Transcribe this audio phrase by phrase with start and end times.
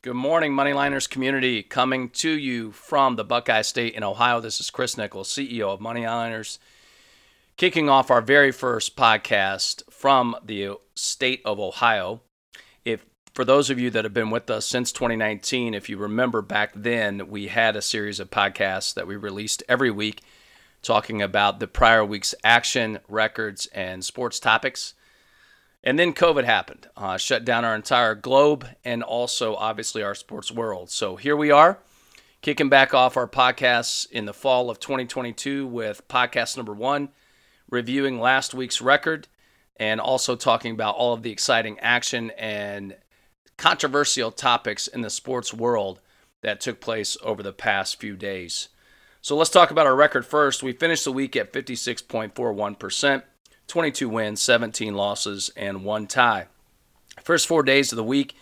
[0.00, 1.60] Good morning, Moneyliners community.
[1.64, 4.40] Coming to you from the Buckeye State in Ohio.
[4.40, 6.58] This is Chris Nichols, CEO of Moneyliners,
[7.56, 12.20] kicking off our very first podcast from the state of Ohio.
[12.84, 16.42] If for those of you that have been with us since 2019, if you remember
[16.42, 20.22] back then, we had a series of podcasts that we released every week
[20.80, 24.94] talking about the prior week's action, records, and sports topics.
[25.88, 30.52] And then COVID happened, uh, shut down our entire globe and also, obviously, our sports
[30.52, 30.90] world.
[30.90, 31.78] So here we are,
[32.42, 37.08] kicking back off our podcasts in the fall of 2022 with podcast number one,
[37.70, 39.28] reviewing last week's record
[39.76, 42.94] and also talking about all of the exciting action and
[43.56, 46.02] controversial topics in the sports world
[46.42, 48.68] that took place over the past few days.
[49.22, 50.62] So let's talk about our record first.
[50.62, 53.22] We finished the week at 56.41%.
[53.68, 56.46] 22 wins, 17 losses, and one tie.
[57.22, 58.34] First four days of the week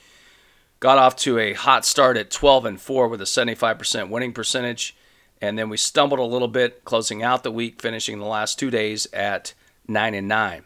[0.80, 4.97] got off to a hot start at 12 and 4 with a 75% winning percentage,
[5.41, 8.70] and then we stumbled a little bit closing out the week, finishing the last two
[8.70, 9.53] days at
[9.89, 10.65] 9 and 9.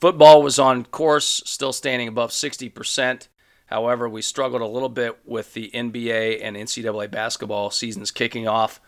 [0.00, 3.28] Football was on course, still standing above 60%.
[3.66, 8.80] However, we struggled a little bit with the NBA and NCAA basketball seasons kicking off.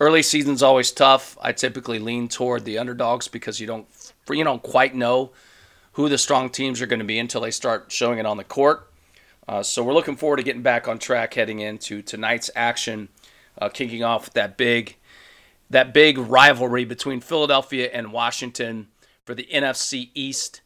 [0.00, 1.36] Early season's always tough.
[1.42, 3.86] I typically lean toward the underdogs because you don't
[4.30, 5.32] you don't quite know
[5.92, 8.44] who the strong teams are going to be until they start showing it on the
[8.44, 8.90] court.
[9.46, 13.08] Uh, so we're looking forward to getting back on track heading into tonight's action,
[13.60, 14.96] uh, kicking off with that big
[15.68, 18.88] that big rivalry between Philadelphia and Washington
[19.26, 20.62] for the NFC East.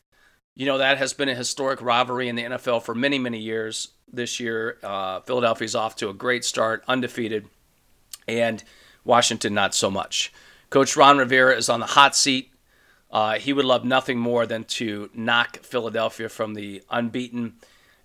[0.55, 3.89] You know that has been a historic rivalry in the NFL for many many years.
[4.13, 7.49] This year, uh, Philadelphia's off to a great start, undefeated,
[8.29, 8.63] and
[9.05, 10.33] Washington, not so much.
[10.71, 12.53] Coach Ron Rivera is on the hot seat.
[13.11, 17.55] Uh, he would love nothing more than to knock Philadelphia from the unbeaten.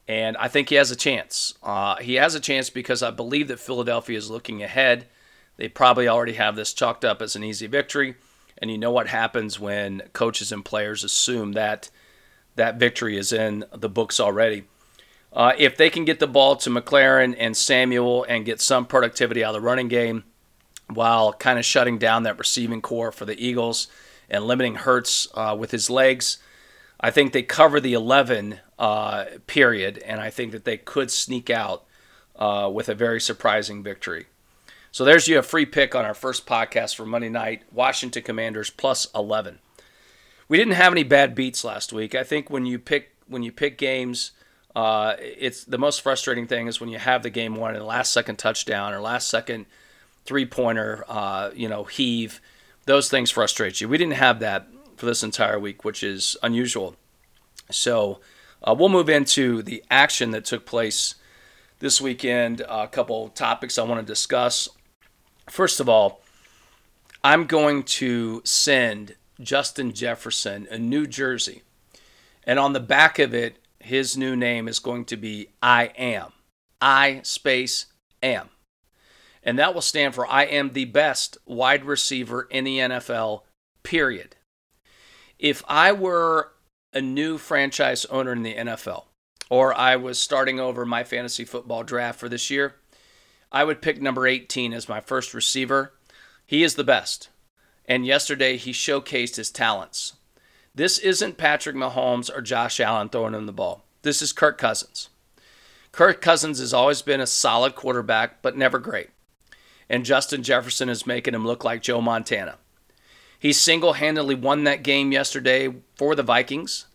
[0.08, 1.54] And I think he has a chance.
[1.64, 5.08] Uh, he has a chance because I believe that Philadelphia is looking ahead.
[5.58, 8.16] They probably already have this chalked up as an easy victory.
[8.58, 11.90] And you know what happens when coaches and players assume that
[12.56, 14.66] that victory is in the books already.
[15.32, 19.44] Uh, if they can get the ball to McLaurin and Samuel and get some productivity
[19.44, 20.24] out of the running game,
[20.90, 23.88] while kind of shutting down that receiving corps for the Eagles
[24.30, 26.38] and limiting Hurts uh, with his legs.
[27.00, 31.50] I think they cover the 11 uh, period, and I think that they could sneak
[31.50, 31.86] out
[32.36, 34.28] uh, with a very surprising victory.
[34.92, 38.70] So there's you a free pick on our first podcast for Monday night Washington Commanders
[38.70, 39.60] plus 11.
[40.48, 42.16] We didn't have any bad beats last week.
[42.16, 44.32] I think when you pick when you pick games,
[44.76, 48.12] uh, it's the most frustrating thing is when you have the game won the last
[48.12, 49.68] second touchdown or last second
[50.26, 52.42] three pointer, uh, you know, heave.
[52.86, 53.90] Those things frustrate you.
[53.90, 56.96] We didn't have that for this entire week, which is unusual.
[57.72, 58.20] So
[58.64, 61.16] uh, we'll move into the action that took place
[61.80, 62.62] this weekend.
[62.68, 64.70] A couple topics I want to discuss.
[65.50, 66.22] First of all,
[67.24, 71.64] I'm going to send Justin Jefferson a new jersey.
[72.44, 76.34] And on the back of it, his new name is going to be I am.
[76.82, 77.88] I space
[78.22, 78.50] am
[79.44, 83.44] and that will stand for I am the best wide receiver in the NFL,
[83.84, 84.36] period.
[85.38, 86.52] If I were
[86.94, 89.06] a new franchise owner in the NFL,
[89.50, 92.76] or I was starting over my fantasy football draft for this year,
[93.52, 95.94] I would pick number 18 as my first receiver.
[96.46, 97.30] He is the best.
[97.86, 100.14] And yesterday he showcased his talents.
[100.76, 103.86] This isn't Patrick Mahomes or Josh Allen throwing him the ball.
[104.04, 105.10] This is Kirk Cousins.
[105.92, 109.10] Kirk Cousins has always been a solid quarterback, but never great
[109.90, 112.58] and Justin Jefferson is making him look like Joe Montana.
[113.40, 116.86] He single handedly won that game yesterday for the Vikings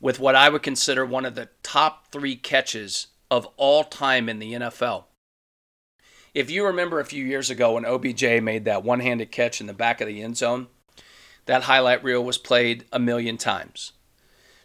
[0.00, 4.38] with what I would consider one of the top three catches of all time in
[4.38, 5.04] the NFL.
[6.34, 9.68] If you remember a few years ago when OBJ made that one handed catch in
[9.68, 10.66] the back of the end zone,
[11.46, 13.92] that highlight reel was played a million times.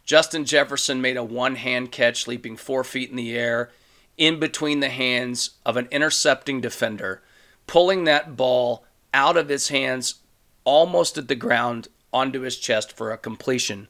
[0.04, 3.70] Justin Jefferson made a one hand catch leaping four feet in the air
[4.18, 7.22] in between the hands of an intercepting defender
[7.70, 8.84] pulling that ball
[9.14, 10.16] out of his hands
[10.64, 13.88] almost at the ground onto his chest for a completion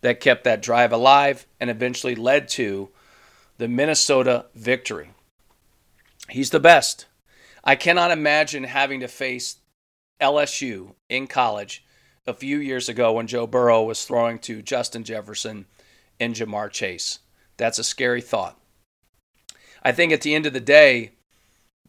[0.00, 2.88] that kept that drive alive and eventually led to
[3.58, 5.10] the Minnesota victory.
[6.30, 7.04] He's the best.
[7.62, 9.56] I cannot imagine having to face
[10.18, 11.84] LSU in college
[12.26, 15.66] a few years ago when Joe Burrow was throwing to Justin Jefferson
[16.18, 17.18] and Ja'Marr Chase.
[17.58, 18.58] That's a scary thought.
[19.82, 21.10] I think at the end of the day,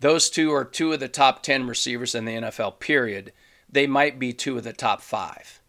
[0.01, 3.31] those two are two of the top 10 receivers in the NFL, period.
[3.69, 5.62] They might be two of the top five.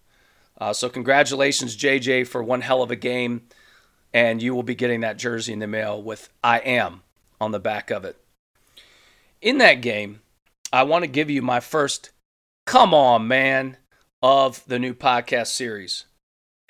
[0.59, 3.43] Uh, so, congratulations, JJ, for one hell of a game.
[4.15, 7.03] And you will be getting that jersey in the mail with I am
[7.41, 8.17] on the back of it.
[9.43, 10.21] In that game,
[10.73, 12.11] I want to give you my first
[12.67, 13.77] come on, man,
[14.23, 16.07] of the new podcast series.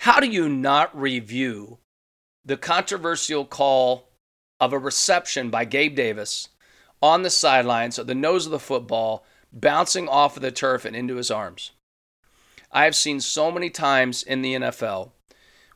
[0.00, 1.78] How do you not review
[2.44, 4.08] the controversial call
[4.58, 6.48] of a reception by Gabe Davis
[7.02, 10.96] on the sidelines of the nose of the football, bouncing off of the turf and
[10.96, 11.72] into his arms?
[12.70, 15.10] I have seen so many times in the NFL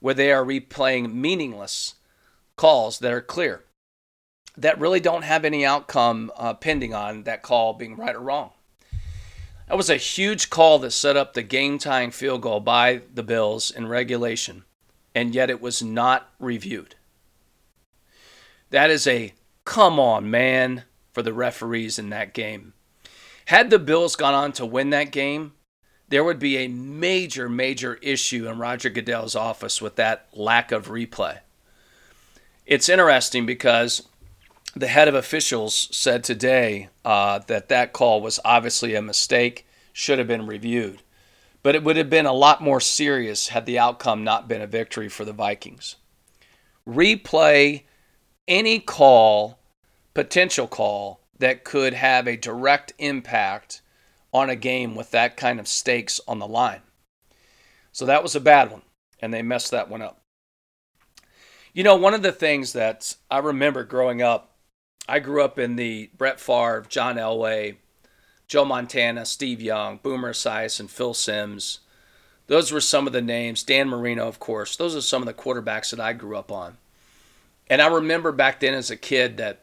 [0.01, 1.95] where they are replaying meaningless
[2.57, 3.65] calls that are clear,
[4.57, 8.51] that really don't have any outcome uh, pending on that call being right or wrong.
[9.69, 13.25] That was a huge call that set up the game tying field goal by the
[13.25, 14.65] Bills in regulation,
[15.15, 16.95] and yet it was not reviewed.
[18.71, 19.35] That is a
[19.65, 20.85] come on, man,
[21.17, 22.75] for the referees in that game.
[23.47, 25.55] Had the Bills gone on to win that game,
[26.11, 30.89] there would be a major, major issue in Roger Goodell's office with that lack of
[30.89, 31.39] replay.
[32.67, 34.07] It's interesting because
[34.75, 40.19] the head of officials said today uh, that that call was obviously a mistake, should
[40.19, 41.01] have been reviewed.
[41.63, 44.67] But it would have been a lot more serious had the outcome not been a
[44.67, 45.97] victory for the Vikings.
[46.87, 47.85] Replay
[48.47, 49.59] any call,
[50.17, 53.83] potential call, that could have a direct impact
[54.33, 56.81] on a game with that kind of stakes on the line.
[57.93, 58.81] So that was a bad one,
[59.21, 60.23] and they messed that one up.
[61.75, 64.57] You know, one of the things that I remember growing up,
[65.07, 67.77] I grew up in the Brett Favre, John Elway,
[68.49, 71.81] Joe Montana, Steve Young, Boomer Esiason, and Phil Simms.
[72.47, 73.63] Those were some of the names.
[73.63, 74.77] Dan Marino, of course.
[74.77, 76.79] Those are some of the quarterbacks that I grew up on.
[77.69, 79.61] And I remember back then as a kid that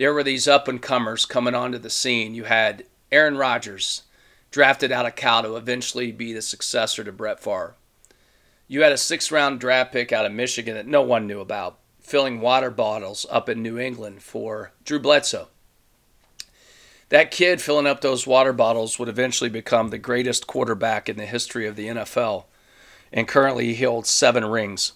[0.00, 2.34] there were these up and comers coming onto the scene.
[2.34, 4.04] You had Aaron Rodgers,
[4.50, 7.74] drafted out of Cal to eventually be the successor to Brett Favre.
[8.66, 11.80] You had a six round draft pick out of Michigan that no one knew about,
[12.00, 15.48] filling water bottles up in New England for Drew Bledsoe.
[17.10, 21.26] That kid filling up those water bottles would eventually become the greatest quarterback in the
[21.26, 22.44] history of the NFL,
[23.12, 24.92] and currently he holds seven rings.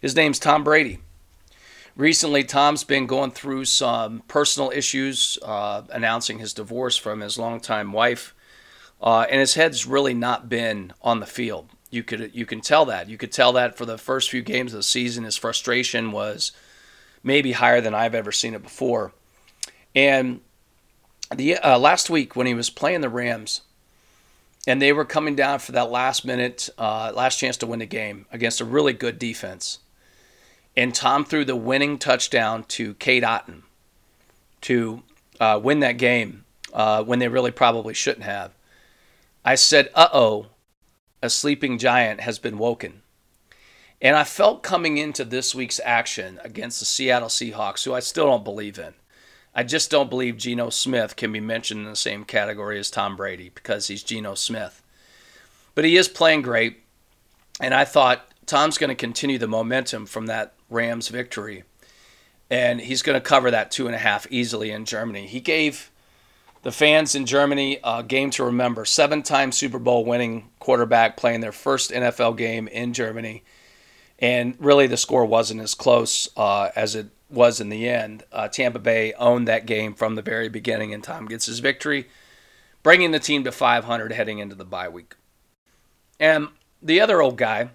[0.00, 1.00] His name's Tom Brady.
[1.96, 7.92] Recently, Tom's been going through some personal issues, uh, announcing his divorce from his longtime
[7.92, 8.34] wife,
[9.02, 11.68] uh, and his head's really not been on the field.
[11.90, 13.08] You could you can tell that.
[13.08, 16.52] You could tell that for the first few games of the season, his frustration was
[17.24, 19.12] maybe higher than I've ever seen it before.
[19.94, 20.40] And
[21.34, 23.62] the uh, last week when he was playing the Rams,
[24.66, 27.86] and they were coming down for that last minute, uh, last chance to win the
[27.86, 29.80] game against a really good defense
[30.76, 33.62] and Tom threw the winning touchdown to Cade Otton
[34.62, 35.02] to
[35.38, 38.52] uh, win that game uh, when they really probably shouldn't have.
[39.44, 40.46] I said, uh oh,
[41.22, 43.02] a sleeping giant has been woken.
[44.02, 48.26] And I felt coming into this week's action against the Seattle Seahawks, who I still
[48.26, 48.94] don't believe in.
[49.54, 53.16] I just don't believe Geno Smith can be mentioned in the same category as Tom
[53.16, 54.82] Brady because he's Geno Smith.
[55.74, 56.80] But he is playing great.
[57.60, 61.64] And I thought Tom's going to continue the momentum from that Rams victory.
[62.48, 65.26] And he's going to cover that two and a half easily in Germany.
[65.26, 65.90] He gave
[66.62, 68.84] the fans in Germany a game to remember.
[68.84, 73.42] Seven time Super Bowl winning quarterback playing their first NFL game in Germany.
[74.18, 78.24] And really, the score wasn't as close uh, as it was in the end.
[78.32, 82.08] Uh, Tampa Bay owned that game from the very beginning, and Tom gets his victory,
[82.82, 85.14] bringing the team to 500 heading into the bye week.
[86.18, 86.48] And
[86.82, 87.70] the other old guy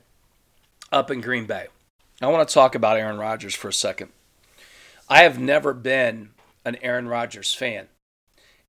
[0.91, 1.67] up in Green Bay,
[2.21, 4.11] I want to talk about Aaron Rodgers for a second.
[5.09, 6.29] I have never been
[6.63, 7.87] an Aaron Rodgers fan.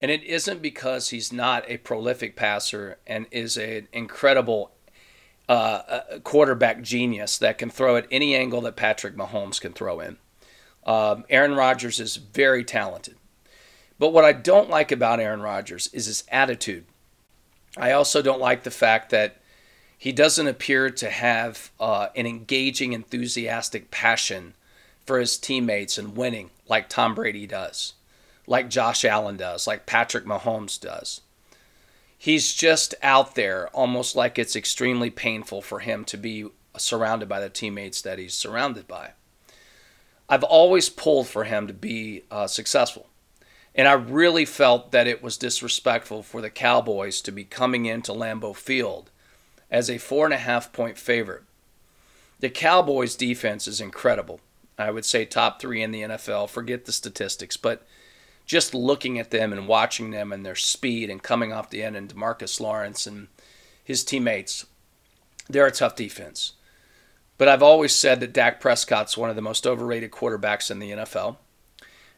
[0.03, 4.73] And it isn't because he's not a prolific passer and is an incredible
[5.49, 10.19] uh, quarterback genius that can throw at any angle that Patrick Mahomes can throw in.
[10.85, 13.17] Um, Aaron Rodgers is very talented.
[13.99, 16.85] But what I don't like about Aaron Rodgers is his attitude.
[17.77, 19.41] I also don't like the fact that
[19.99, 24.55] he doesn't appear to have uh, an engaging, enthusiastic passion
[25.07, 27.95] for his teammates and winning like Tom Brady does,
[28.47, 31.23] like Josh Allen does, like Patrick Mahomes does.
[32.19, 37.41] He's just out there almost like it's extremely painful for him to be surrounded by
[37.41, 39.13] the teammates that he's surrounded by.
[40.29, 43.09] I've always pulled for him to be uh, successful.
[43.75, 48.13] And I really felt that it was disrespectful for the Cowboys to be coming into
[48.13, 49.11] Lambeau Field
[49.71, 51.43] as a four and a half point favorite.
[52.41, 54.41] The Cowboys' defense is incredible.
[54.79, 56.51] I would say top three in the NFL.
[56.51, 57.87] Forget the statistics, but
[58.45, 61.97] just looking at them and watching them and their speed and coming off the end
[61.97, 63.29] and Demarcus Lawrence and
[63.83, 64.67] his teammates,
[65.49, 66.53] they're a tough defense.
[67.39, 70.91] But I've always said that Dak Prescott's one of the most overrated quarterbacks in the
[70.91, 71.37] NFL.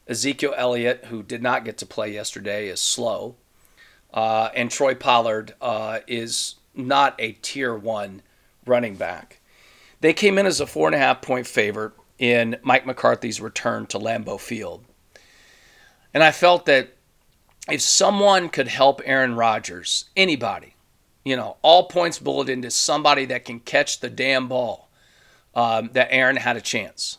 [0.07, 3.37] Ezekiel Elliott, who did not get to play yesterday, is slow.
[4.13, 8.23] Uh, and Troy Pollard uh, is not a tier one
[8.67, 9.41] running back.
[10.01, 13.87] They came in as a four and a half point favorite in Mike McCarthy's return
[13.87, 14.85] to Lambeau Field.
[16.15, 16.97] And I felt that
[17.71, 20.75] if someone could help Aaron Rodgers, anybody,
[21.25, 24.89] you know, all points bulleted to somebody that can catch the damn ball,
[25.55, 27.19] um, that Aaron had a chance.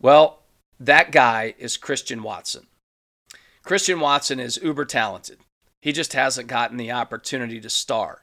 [0.00, 0.42] Well,
[0.78, 2.66] that guy is Christian Watson.
[3.64, 5.38] Christian Watson is uber talented.
[5.80, 8.22] He just hasn't gotten the opportunity to star.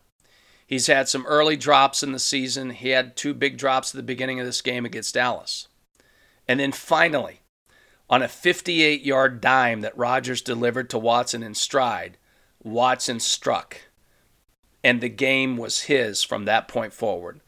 [0.65, 2.71] He's had some early drops in the season.
[2.71, 5.67] He had two big drops at the beginning of this game against Dallas.
[6.47, 7.41] And then finally,
[8.09, 12.17] on a 58 yard dime that Rodgers delivered to Watson in stride,
[12.63, 13.81] Watson struck.
[14.83, 17.41] And the game was his from that point forward.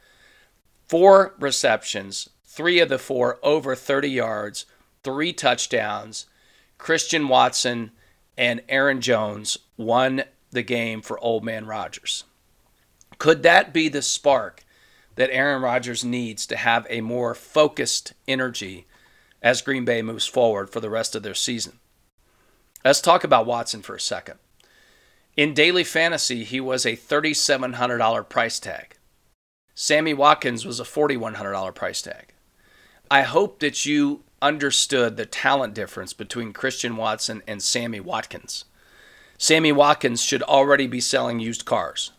[0.88, 4.66] Four receptions, three of the four over 30 yards,
[5.04, 6.28] three touchdowns.
[6.78, 7.92] Christian Watson
[8.38, 12.24] and Aaron Jones won the game for Old Man Rodgers.
[13.18, 14.64] Could that be the spark
[15.16, 18.86] that Aaron Rodgers needs to have a more focused energy
[19.42, 21.80] as Green Bay moves forward for the rest of their season?
[22.86, 24.40] Let's talk about Watson for a second.
[25.36, 28.96] In daily fantasy, he was a $3,700 price tag.
[29.76, 32.34] Sammy Watkins was a $4,100 price tag.
[33.12, 38.66] I hope that you understood the talent difference between Christian Watson and Sammy Watkins.
[39.38, 42.12] Sammy Watkins should already be selling used cars.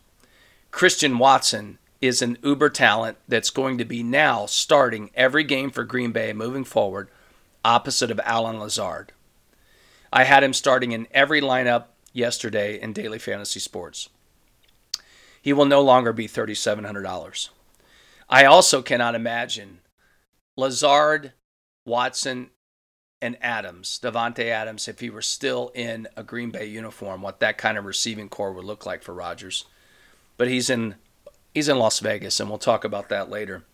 [0.71, 5.83] Christian Watson is an uber talent that's going to be now starting every game for
[5.83, 7.09] Green Bay moving forward,
[7.65, 9.11] opposite of Allen Lazard.
[10.13, 14.09] I had him starting in every lineup yesterday in daily fantasy sports.
[15.41, 17.49] He will no longer be $3,700.
[18.29, 19.79] I also cannot imagine
[20.55, 21.33] Lazard,
[21.85, 22.51] Watson,
[23.21, 27.57] and Adams, Davante Adams, if he were still in a Green Bay uniform, what that
[27.57, 29.65] kind of receiving corps would look like for Rodgers.
[30.39, 30.95] But he's in
[31.53, 33.65] he's in Las Vegas, and we'll talk about that later.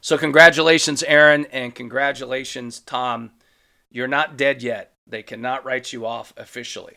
[0.00, 3.32] So congratulations, Aaron, and congratulations, Tom.
[3.90, 4.94] You're not dead yet.
[5.06, 6.94] They cannot write you off officially.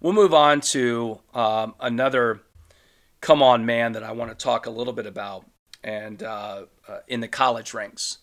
[0.00, 2.42] We'll move on to um, another
[3.22, 5.46] come on man that I want to talk a little bit about,
[5.82, 8.18] and uh, uh, in the college ranks.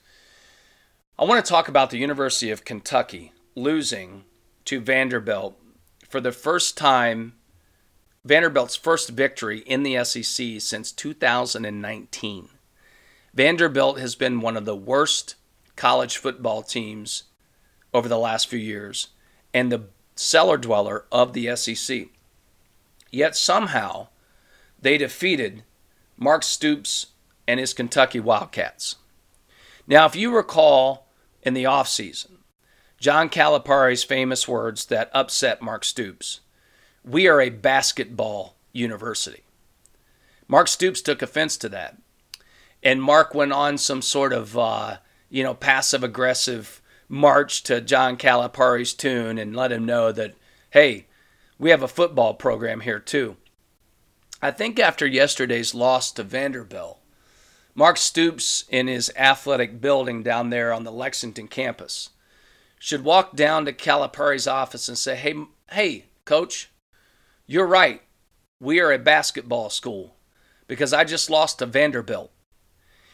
[1.17, 4.25] I want to talk about the University of Kentucky losing
[4.65, 5.59] to Vanderbilt
[6.07, 7.33] for the first time,
[8.25, 12.49] Vanderbilt's first victory in the SEC since 2019.
[13.33, 15.35] Vanderbilt has been one of the worst
[15.75, 17.23] college football teams
[17.93, 19.09] over the last few years
[19.53, 19.83] and the
[20.15, 22.07] cellar dweller of the SEC.
[23.11, 24.07] Yet somehow
[24.81, 25.63] they defeated
[26.17, 27.07] Mark Stoops
[27.47, 28.95] and his Kentucky Wildcats.
[29.87, 31.05] Now, if you recall
[31.45, 32.39] in the offseason.
[32.99, 36.41] John Calipari's famous words that upset Mark Stoops.
[37.05, 39.43] We are a basketball university.
[40.47, 41.97] Mark Stoops took offense to that.
[42.81, 44.97] And Mark went on some sort of, uh,
[45.29, 50.33] you know, passive aggressive march to John Calipari's tune and let him know that,
[50.71, 51.05] hey,
[51.59, 53.37] we have a football program here too.
[54.41, 56.99] I think after yesterday's loss to Vanderbilt,
[57.73, 62.09] Mark Stoops in his athletic building down there on the Lexington campus
[62.79, 65.35] should walk down to Calipari's office and say, "Hey,
[65.71, 66.69] hey, coach,
[67.47, 68.01] you're right.
[68.59, 70.15] We are a basketball school
[70.67, 72.31] because I just lost to Vanderbilt."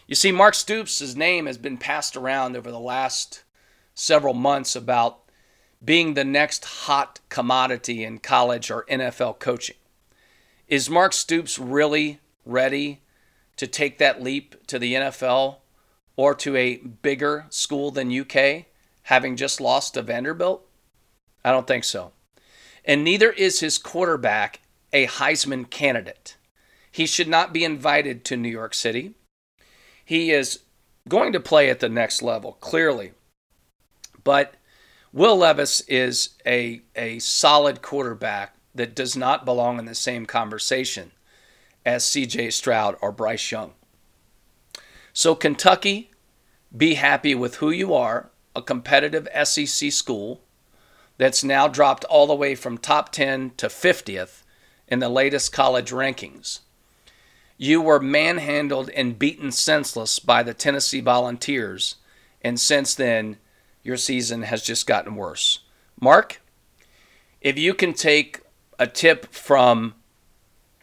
[0.08, 3.44] You see, Mark Stoops' name has been passed around over the last
[3.94, 5.20] several months about
[5.84, 9.78] being the next hot commodity in college or NFL coaching.
[10.68, 13.02] Is Mark Stoops really ready
[13.58, 15.58] to take that leap to the NFL
[16.16, 18.66] or to a bigger school than UK,
[19.04, 20.68] having just lost to Vanderbilt?
[21.44, 22.12] I don't think so.
[22.84, 24.62] And neither is his quarterback
[24.94, 26.36] a Heisman candidate.
[26.92, 29.14] He should not be invited to New York City.
[30.04, 30.60] He is
[31.08, 33.14] going to play at the next level, clearly.
[34.24, 34.56] But
[35.14, 41.12] Will Levis is a, a solid quarterback that does not belong in the same conversation
[41.86, 43.74] as CJ Stroud or Bryce Young.
[45.14, 46.12] So, Kentucky,
[46.76, 50.42] be happy with who you are, a competitive SEC school
[51.22, 54.42] that's now dropped all the way from top 10 to 50th
[54.88, 56.62] in the latest college rankings.
[57.58, 61.98] You were manhandled and beaten senseless by the Tennessee Volunteers,
[62.42, 63.38] and since then,
[63.84, 65.60] your season has just gotten worse.
[66.00, 66.42] Mark,
[67.40, 68.40] if you can take
[68.80, 69.94] a tip from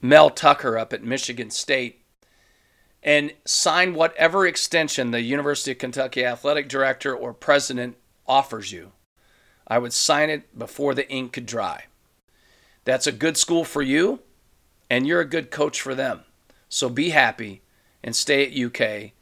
[0.00, 2.04] Mel Tucker up at Michigan State
[3.02, 7.97] and sign whatever extension the University of Kentucky athletic director or president
[8.28, 8.92] offers you.
[9.69, 11.85] I would sign it before the ink could dry.
[12.85, 14.21] That's a good school for you,
[14.89, 16.23] and you're a good coach for them.
[16.71, 17.61] So be happy
[18.03, 19.13] and stay at UK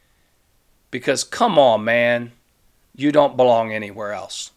[0.91, 2.33] because come on, man,
[2.95, 4.53] you don't belong anywhere else.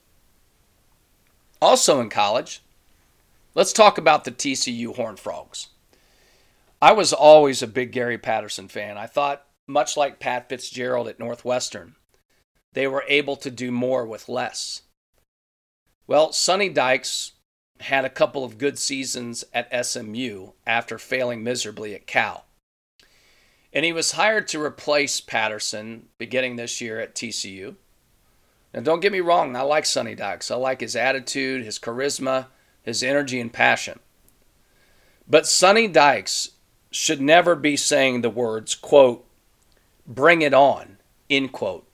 [1.62, 2.62] Also in college,
[3.56, 5.68] let's talk about the TCU Horned Frogs.
[6.82, 8.98] I was always a big Gary Patterson fan.
[8.98, 11.96] I thought, much like Pat Fitzgerald at Northwestern,
[12.74, 14.84] they were able to do more with less.
[16.10, 17.34] Well, Sonny Dykes
[17.82, 22.46] had a couple of good seasons at SMU after failing miserably at Cal.
[23.72, 27.76] And he was hired to replace Patterson beginning this year at TCU.
[28.74, 30.50] Now, don't get me wrong, I like Sonny Dykes.
[30.50, 32.48] I like his attitude, his charisma,
[32.82, 34.00] his energy, and passion.
[35.28, 36.54] But Sonny Dykes
[36.90, 39.28] should never be saying the words, quote,
[40.08, 40.98] bring it on,
[41.30, 41.88] end quote,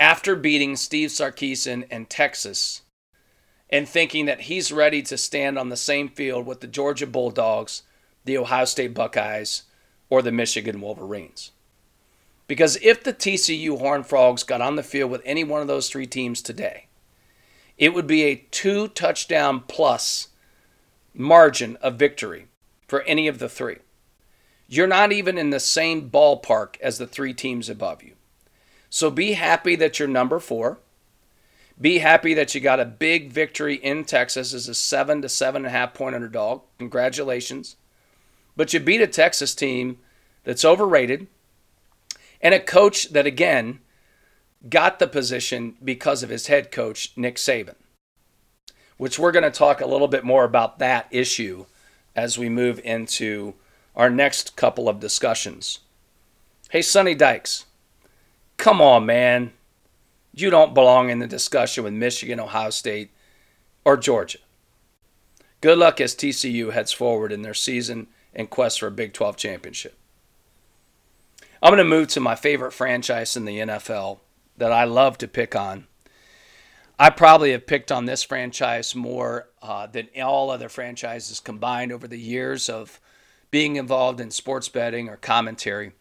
[0.00, 2.80] after beating Steve Sarkisian and Texas
[3.70, 7.82] and thinking that he's ready to stand on the same field with the Georgia Bulldogs,
[8.24, 9.64] the Ohio State Buckeyes,
[10.08, 11.52] or the Michigan Wolverines.
[12.46, 15.90] Because if the TCU Horned Frogs got on the field with any one of those
[15.90, 16.86] three teams today,
[17.76, 20.28] it would be a two touchdown plus
[21.14, 22.46] margin of victory
[22.86, 23.76] for any of the three.
[24.66, 28.14] You're not even in the same ballpark as the three teams above you.
[28.90, 30.78] So be happy that you're number four.
[31.80, 35.64] Be happy that you got a big victory in Texas as a seven to seven
[35.64, 36.62] and a half point underdog.
[36.78, 37.76] Congratulations.
[38.56, 39.98] But you beat a Texas team
[40.42, 41.28] that's overrated
[42.40, 43.78] and a coach that, again,
[44.68, 47.76] got the position because of his head coach, Nick Saban,
[48.96, 51.66] which we're going to talk a little bit more about that issue
[52.16, 53.54] as we move into
[53.94, 55.80] our next couple of discussions.
[56.70, 57.66] Hey, Sonny Dykes,
[58.56, 59.52] come on, man.
[60.40, 63.10] You don't belong in the discussion with Michigan, Ohio State,
[63.84, 64.38] or Georgia.
[65.60, 69.36] Good luck as TCU heads forward in their season and quest for a Big 12
[69.36, 69.98] championship.
[71.60, 74.20] I'm going to move to my favorite franchise in the NFL
[74.56, 75.88] that I love to pick on.
[77.00, 82.06] I probably have picked on this franchise more uh, than all other franchises combined over
[82.06, 83.00] the years of
[83.50, 85.94] being involved in sports betting or commentary,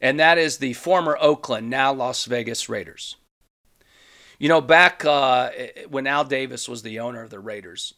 [0.00, 3.16] and that is the former Oakland, now Las Vegas Raiders.
[4.38, 5.50] You know, back uh,
[5.88, 7.94] when Al Davis was the owner of the Raiders,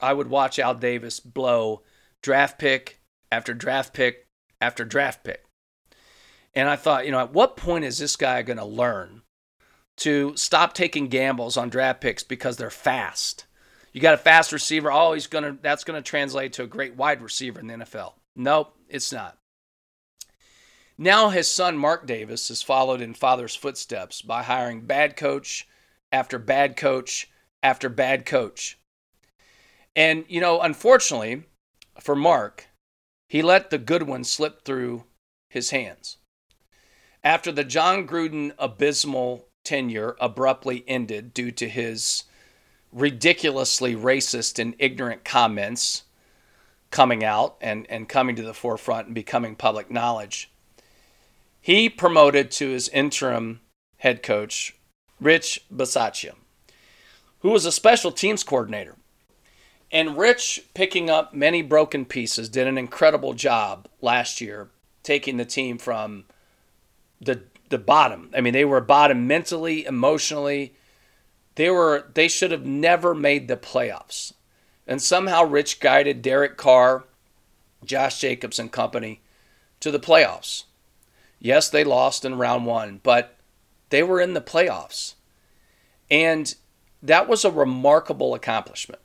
[0.00, 1.82] I would watch Al Davis blow
[2.22, 4.26] draft pick after draft pick
[4.60, 5.44] after draft pick.
[6.54, 9.22] And I thought, you know, at what point is this guy going to learn
[9.98, 13.46] to stop taking gambles on draft picks because they're fast?
[13.92, 16.66] You got a fast receiver, oh, he's going to that's going to translate to a
[16.66, 18.14] great wide receiver in the NFL.
[18.34, 19.38] Nope, it's not.
[21.02, 25.66] Now his son Mark Davis has followed in father's footsteps by hiring bad coach
[26.12, 27.28] after bad coach
[27.60, 28.78] after bad coach.
[29.96, 31.42] And you know, unfortunately,
[31.98, 32.68] for Mark,
[33.28, 35.02] he let the good one slip through
[35.48, 36.18] his hands.
[37.24, 42.22] After the Jon Gruden abysmal tenure abruptly ended due to his
[42.92, 46.04] ridiculously racist and ignorant comments
[46.92, 50.51] coming out and, and coming to the forefront and becoming public knowledge,
[51.62, 53.60] he promoted to his interim
[53.98, 54.76] head coach,
[55.20, 56.34] Rich Bisaccia,
[57.38, 58.96] who was a special teams coordinator.
[59.92, 64.70] And Rich, picking up many broken pieces, did an incredible job last year,
[65.04, 66.24] taking the team from
[67.20, 68.30] the the bottom.
[68.36, 70.74] I mean, they were bottom mentally, emotionally.
[71.54, 74.32] They were they should have never made the playoffs.
[74.86, 77.04] And somehow Rich guided Derek Carr,
[77.84, 79.20] Josh Jacobs and company
[79.80, 80.64] to the playoffs.
[81.44, 83.36] Yes, they lost in round 1, but
[83.90, 85.14] they were in the playoffs.
[86.08, 86.54] And
[87.02, 89.02] that was a remarkable accomplishment.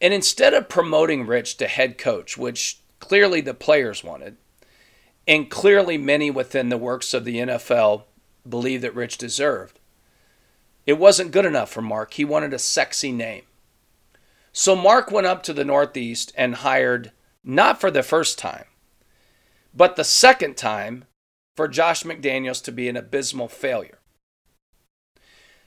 [0.00, 4.36] And instead of promoting Rich to head coach, which clearly the players wanted,
[5.28, 8.02] and clearly many within the works of the NFL
[8.46, 9.78] believe that Rich deserved,
[10.86, 12.14] it wasn't good enough for Mark.
[12.14, 13.42] He wanted a sexy name.
[14.52, 17.12] So Mark went up to the Northeast and hired,
[17.44, 18.64] not for the first time,
[19.72, 21.04] but the second time
[21.56, 23.98] for Josh McDaniels to be an abysmal failure.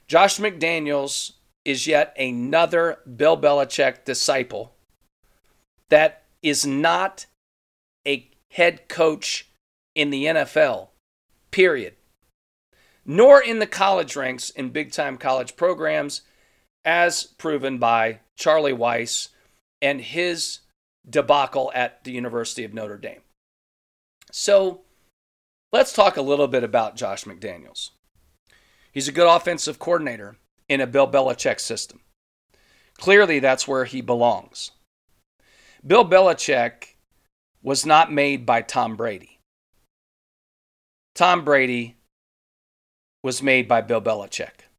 [0.07, 4.75] Josh McDaniels is yet another Bill Belichick disciple
[5.89, 7.25] that is not
[8.07, 9.49] a head coach
[9.95, 10.89] in the NFL,
[11.51, 11.95] period.
[13.05, 16.21] Nor in the college ranks in big time college programs,
[16.83, 19.29] as proven by Charlie Weis
[19.81, 20.59] and his
[21.07, 23.21] debacle at the University of Notre Dame.
[24.31, 24.81] So
[25.75, 27.89] let's talk a little bit about Josh McDaniels.
[28.93, 30.37] He's a good offensive coordinator
[30.69, 31.99] in a Bill Belichick system.
[32.97, 34.71] Clearly, that's where he belongs.
[35.85, 36.95] Bill Belichick
[37.61, 39.41] was not made by Tom Brady.
[41.13, 41.97] Tom Brady
[43.21, 44.69] was made by Bill Belichick.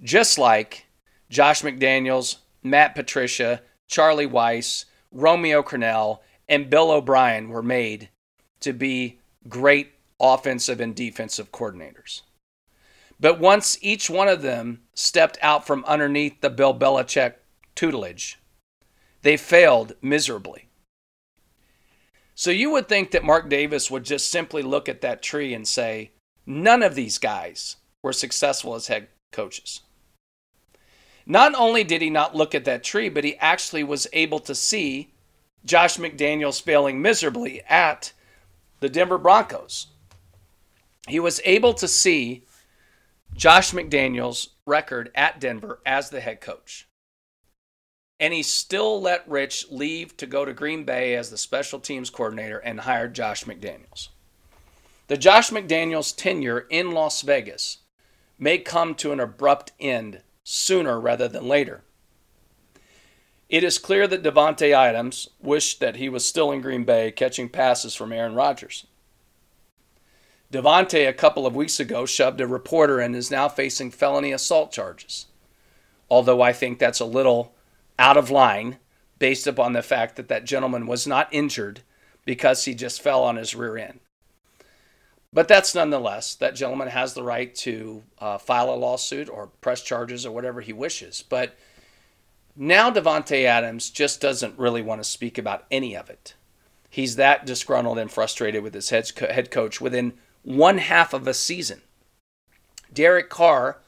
[0.00, 0.86] Just like
[1.28, 8.10] Josh McDaniels, Matt Patricia, Charlie Weis, Romeo Crennel, and Bill O'Brien were made
[8.60, 12.22] to be great offensive and defensive coordinators.
[13.20, 17.34] But once each one of them stepped out from underneath the Bill Belichick
[17.74, 18.38] tutelage,
[19.22, 20.68] they failed miserably.
[22.34, 25.66] So you would think that Mark Davis would just simply look at that tree and
[25.66, 26.10] say,
[26.44, 29.80] none of these guys were successful as head coaches.
[31.26, 34.54] Not only did he not look at that tree, but he actually was able to
[34.54, 35.14] see
[35.64, 38.12] Josh McDaniels failing miserably at
[38.80, 39.86] the Denver Broncos.
[41.08, 42.44] He was able to see
[43.34, 46.88] Josh McDaniels' record at Denver as the head coach.
[48.20, 52.10] And he still let Rich leave to go to Green Bay as the special teams
[52.10, 54.08] coordinator and hired Josh McDaniels.
[55.08, 57.78] The Josh McDaniels tenure in Las Vegas
[58.38, 61.82] may come to an abrupt end sooner rather than later.
[63.48, 67.48] It is clear that Davante Adams wished that he was still in Green Bay catching
[67.48, 68.86] passes from Aaron Rodgers.
[70.54, 74.70] Davante, a couple of weeks ago, shoved a reporter and is now facing felony assault
[74.70, 75.26] charges.
[76.08, 77.56] Although I think that's a little
[77.98, 78.78] out of line
[79.18, 81.80] based upon the fact that that gentleman was not injured
[82.24, 83.98] because he just fell on his rear end.
[85.32, 89.82] But that's nonetheless, that gentleman has the right to uh, file a lawsuit or press
[89.82, 91.24] charges or whatever he wishes.
[91.28, 91.58] But
[92.54, 96.34] now Davante Adams just doesn't really want to speak about any of it.
[96.88, 100.12] He's that disgruntled and frustrated with his head coach within
[100.44, 101.80] one half of a season.
[102.92, 103.78] Derek Carr,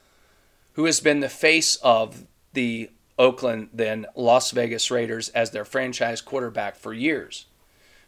[0.72, 6.20] who has been the face of the Oakland, then Las Vegas Raiders as their franchise
[6.20, 7.46] quarterback for years,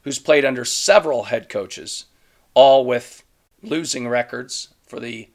[0.02, 2.06] who's played under several head coaches,
[2.54, 3.22] all with
[3.62, 5.28] losing records for the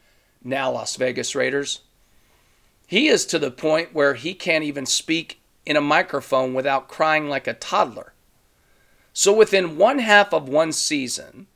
[0.43, 1.81] now Las Vegas Raiders.
[2.87, 7.29] He is to the point where he can't even speak in a microphone without crying
[7.29, 8.13] like a toddler.
[9.13, 11.47] So within one half of one season,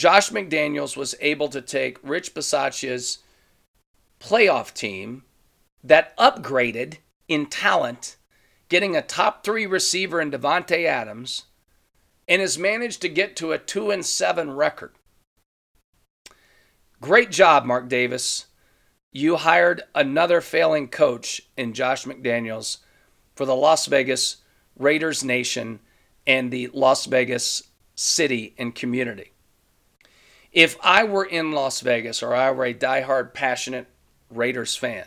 [0.00, 3.18] Josh McDaniels was able to take Rich Bisaccia's
[4.18, 5.24] playoff team
[5.84, 6.96] that upgraded
[7.28, 8.16] in talent,
[8.70, 11.44] getting a top three receiver in Davante Adams,
[12.26, 14.94] and has managed to get to a two and seven record.
[17.02, 18.46] Great job, Mark Davis.
[19.12, 22.78] You hired another failing coach in Josh McDaniels
[23.36, 24.38] for the Las Vegas
[24.78, 25.80] Raiders Nation
[26.26, 29.32] and the Las Vegas city and community.
[30.52, 33.86] If I were in Las Vegas or I were a diehard, passionate
[34.30, 35.06] Raiders fan,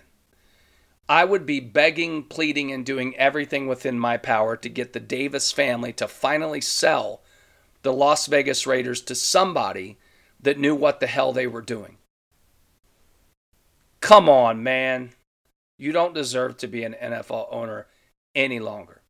[1.10, 5.52] I would be begging, pleading, and doing everything within my power to get the Davis
[5.52, 7.22] family to finally sell
[7.82, 9.98] the Las Vegas Raiders to somebody
[10.40, 11.98] that knew what the hell they were doing.
[14.00, 15.12] Come on, man.
[15.78, 17.88] You don't deserve to be an NFL owner
[18.34, 19.02] any longer.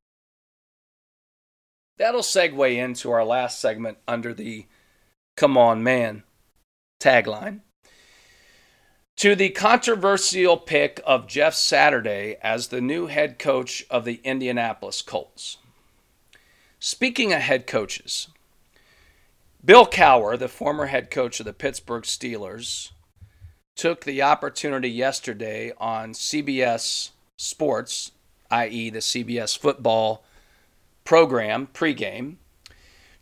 [1.98, 4.66] That'll segue into our last segment under the
[5.36, 6.24] Come On Man
[7.00, 7.62] tagline.
[9.18, 15.02] To the controversial pick of Jeff Saturday as the new head coach of the Indianapolis
[15.02, 15.58] Colts.
[16.80, 18.28] Speaking of head coaches,
[19.64, 22.92] Bill Cowher, the former head coach of the Pittsburgh Steelers,
[23.76, 28.12] took the opportunity yesterday on CBS Sports,
[28.52, 30.24] i.e., the CBS football
[31.06, 32.38] program pregame,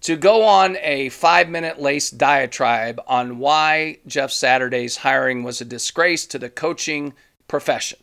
[0.02, 5.66] to go on a five minute lace diatribe on why Jeff Saturday's hiring was a
[5.66, 7.14] disgrace to the coaching
[7.48, 8.00] profession.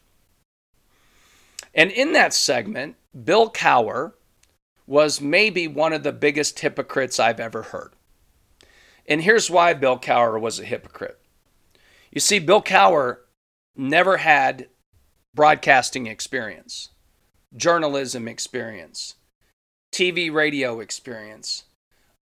[1.75, 4.13] And in that segment, Bill Cowher
[4.87, 7.93] was maybe one of the biggest hypocrites I've ever heard.
[9.07, 11.19] And here's why Bill Cowher was a hypocrite.
[12.11, 13.19] You see, Bill Cowher
[13.77, 14.69] never had
[15.35, 16.91] broadcasting experience,
[17.55, 19.15] journalism experience,
[19.93, 21.65] TV radio experience,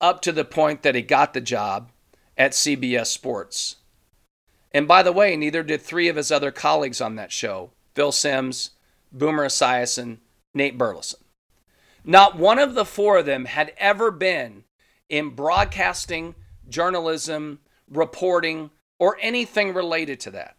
[0.04, 1.90] up to the point that he got the job
[2.36, 3.76] at CBS Sports.
[4.70, 8.12] And by the way, neither did three of his other colleagues on that show Phil
[8.12, 8.70] Simms,
[9.10, 10.18] Boomer Esiason,
[10.52, 11.20] Nate Burleson.
[12.04, 14.64] Not one of the four of them had ever been
[15.08, 16.34] in broadcasting
[16.68, 20.56] journalism, reporting, or anything related to that.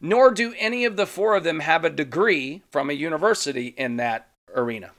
[0.00, 3.98] Nor do any of the four of them have a degree from a university in
[3.98, 4.90] that arena.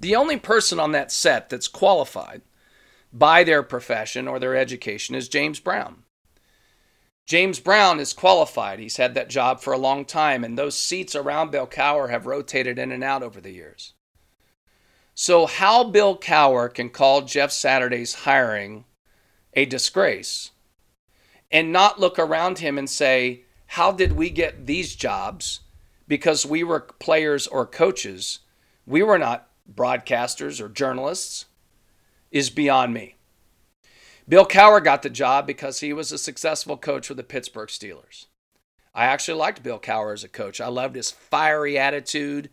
[0.00, 2.42] The only person on that set that's qualified
[3.12, 6.04] by their profession or their education is James Brown.
[7.26, 8.78] James Brown is qualified.
[8.78, 12.26] He's had that job for a long time, and those seats around Bill Cowher have
[12.26, 13.92] rotated in and out over the years.
[15.14, 18.84] So, how Bill Cowher can call Jeff Saturday's hiring
[19.54, 20.50] a disgrace
[21.52, 25.60] and not look around him and say, How did we get these jobs?
[26.08, 28.40] Because we were players or coaches.
[28.86, 31.46] We were not broadcasters or journalists,
[32.30, 33.16] is beyond me.
[34.28, 38.26] Bill Cowher got the job because he was a successful coach for the Pittsburgh Steelers.
[38.94, 40.60] I actually liked Bill Cowher as a coach.
[40.60, 42.50] I loved his fiery attitude.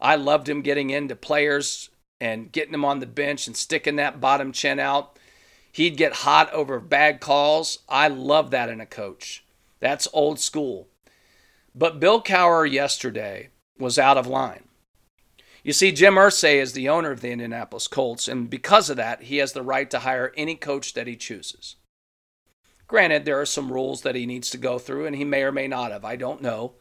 [0.00, 4.20] I loved him getting into players and getting them on the bench and sticking that
[4.20, 5.18] bottom chin out.
[5.72, 7.80] He'd get hot over bad calls.
[7.88, 9.44] I love that in a coach.
[9.80, 10.88] That's old school.
[11.74, 14.64] But Bill Cowher yesterday was out of line.
[15.68, 19.24] You see, Jim Irsay is the owner of the Indianapolis Colts, and because of that,
[19.24, 21.76] he has the right to hire any coach that he chooses.
[22.86, 25.52] Granted, there are some rules that he needs to go through, and he may or
[25.52, 26.06] may not have.
[26.06, 26.72] I don't know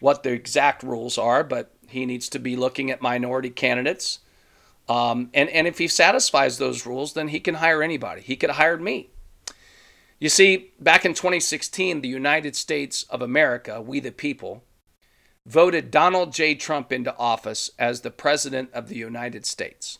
[0.00, 4.20] what the exact rules are, but he needs to be looking at minority candidates.
[4.88, 8.22] Um, and, and if he satisfies those rules, then he can hire anybody.
[8.22, 9.10] He could have hired me.
[10.18, 14.64] You see, back in 2016, the United States of America, we the people,
[15.46, 16.54] voted Donald J.
[16.54, 19.98] Trump into office as the President of the United States.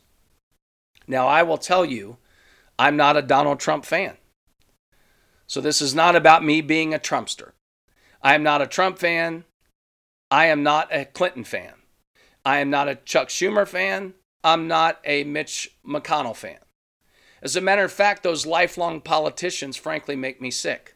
[1.06, 2.18] Now, I will tell you,
[2.78, 4.16] I'm not a Donald Trump fan.
[5.46, 7.52] So this is not about me being a Trumpster.
[8.22, 9.44] I am not a Trump fan.
[10.30, 11.74] I am not a Clinton fan.
[12.44, 14.14] I am not a Chuck Schumer fan.
[14.42, 16.58] I'm not a Mitch McConnell fan.
[17.42, 20.94] As a matter of fact, those lifelong politicians frankly make me sick.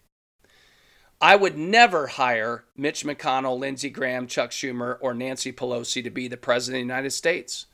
[1.21, 6.29] I would never hire Mitch McConnell, Lindsey Graham, Chuck Schumer, or Nancy Pelosi to be
[6.29, 7.67] the president of the United States.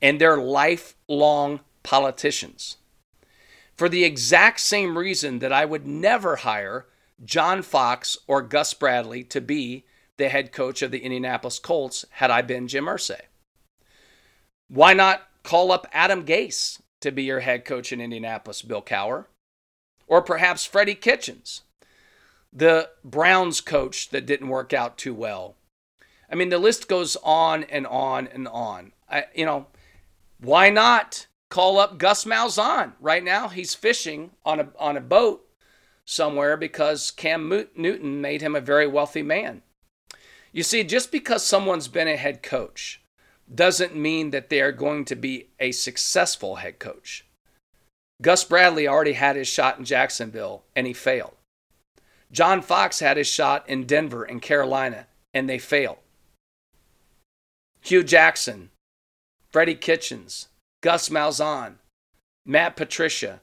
[0.00, 2.76] And they're lifelong politicians.
[3.74, 6.86] For the exact same reason that I would never hire
[7.24, 9.84] John Fox or Gus Bradley to be
[10.16, 13.22] the head coach of the Indianapolis Colts had I been Jim Irsay.
[14.68, 19.26] Why not call up Adam Gase to be your head coach in Indianapolis, Bill Cowher?
[20.06, 21.62] Or perhaps Freddie Kitchens?
[22.52, 25.56] The Browns coach that didn't work out too well.
[26.30, 28.92] I mean, the list goes on and on and on.
[29.08, 29.66] I, you know,
[30.40, 33.48] why not call up Gus Malzahn right now?
[33.48, 35.46] He's fishing on a on a boat
[36.04, 39.62] somewhere because Cam Newton made him a very wealthy man.
[40.52, 43.00] You see, just because someone's been a head coach
[43.52, 47.24] doesn't mean that they are going to be a successful head coach.
[48.22, 51.34] Gus Bradley already had his shot in Jacksonville and he failed.
[52.32, 55.98] John Fox had his shot in Denver and Carolina, and they failed.
[57.80, 58.70] Hue Jackson,
[59.50, 60.48] Freddie Kitchens,
[60.80, 61.76] Gus Malzahn,
[62.46, 63.40] Matt Patricia.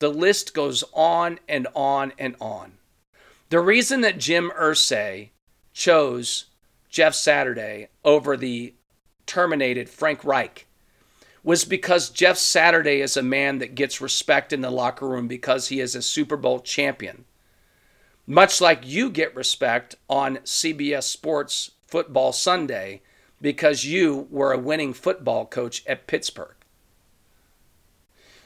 [0.00, 2.72] The list goes on and on and on.
[3.48, 5.30] The reason that Jim Irsay
[5.72, 6.46] chose
[6.90, 8.74] Jeff Saturday over the
[9.24, 10.66] terminated Frank Reich
[11.42, 15.68] was because Jeff Saturday is a man that gets respect in the locker room because
[15.68, 17.24] he is a Super Bowl champion
[18.26, 23.02] much like you get respect on CBS Sports Football Sunday
[23.40, 26.56] because you were a winning football coach at Pittsburgh.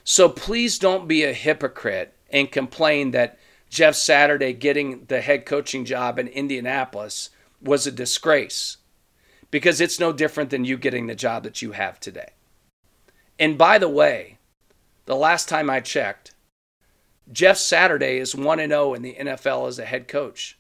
[0.05, 3.39] So please don't be a hypocrite and complain that
[3.71, 7.31] Jeff Saturday getting the head coaching job in Indianapolis
[7.63, 8.79] was a disgrace
[9.51, 12.33] because it's no different than you getting the job that you have today.
[13.39, 14.39] And by the way,
[15.07, 16.35] the last time I checked,
[17.33, 20.59] Jeff Saturday is 1 0 in the NFL as a head coach.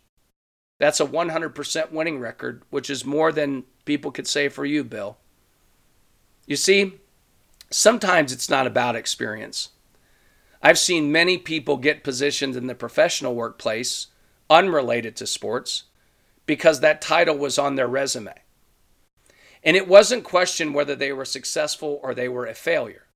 [0.78, 5.18] That's a 100% winning record, which is more than people could say for you, Bill.
[6.46, 6.94] You see,
[7.70, 9.70] sometimes it's not about experience.
[10.62, 14.08] I've seen many people get positions in the professional workplace
[14.48, 15.84] unrelated to sports
[16.46, 18.34] because that title was on their resume.
[19.62, 23.06] And it wasn't questioned whether they were successful or they were a failure.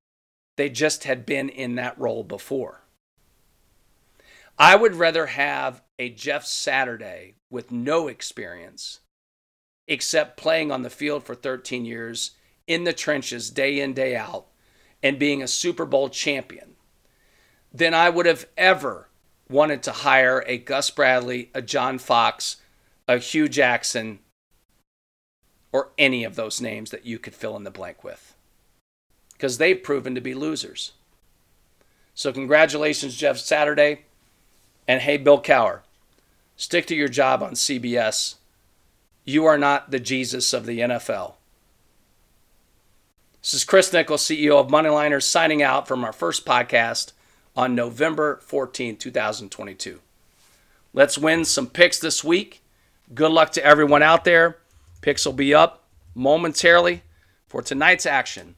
[0.56, 2.83] They just had been in that role before.
[4.58, 9.00] I would rather have a Jeff Saturday with no experience
[9.86, 12.32] except playing on the field for 13 years
[12.66, 14.46] in the trenches day in, day out,
[15.02, 16.74] and being a Super Bowl champion
[17.72, 19.08] than I would have ever
[19.50, 22.56] wanted to hire a Gus Bradley, a John Fox,
[23.06, 24.20] a Hue Jackson,
[25.72, 28.34] or any of those names that you could fill in the blank with.
[29.32, 30.92] Because they've proven to be losers.
[32.14, 34.04] So, congratulations, Jeff Saturday.
[34.86, 35.80] And hey, Bill Cowher,
[36.56, 38.34] stick to your job on CBS.
[39.24, 41.34] You are not the Jesus of the NFL.
[43.40, 47.12] This is Chris Nichols, CEO of Moneyliners, signing out from our first podcast
[47.56, 50.00] on November 14, 2022.
[50.92, 52.62] Let's win some picks this week.
[53.14, 54.58] Good luck to everyone out there.
[55.00, 57.02] Picks will be up momentarily
[57.46, 58.54] for tonight's action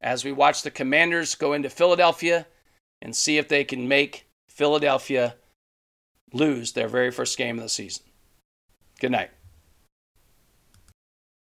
[0.00, 2.46] as we watch the Commanders go into Philadelphia
[3.00, 5.34] and see if they can make Philadelphia
[6.32, 8.04] lose their very first game of the season.
[9.00, 9.30] Good night.